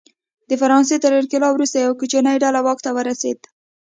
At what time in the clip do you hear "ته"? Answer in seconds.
2.85-2.89